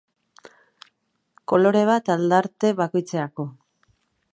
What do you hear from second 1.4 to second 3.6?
Kolore bat aldarte bakoitzerako.